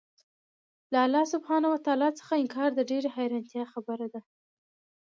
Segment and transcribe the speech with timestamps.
[0.91, 4.21] له الله سبحانه وتعالی څخه انكار د ډېري حيرانتيا خبره ده